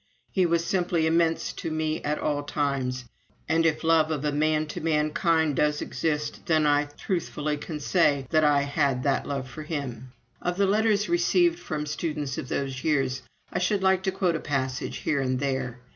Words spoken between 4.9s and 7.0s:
kind does exist, then I